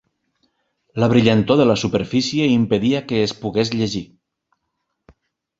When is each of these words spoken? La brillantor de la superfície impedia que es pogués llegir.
La 1.03 1.09
brillantor 1.11 1.59
de 1.59 1.67
la 1.71 1.75
superfície 1.83 2.49
impedia 2.53 3.05
que 3.13 3.23
es 3.27 3.37
pogués 3.45 3.73
llegir. 3.81 4.05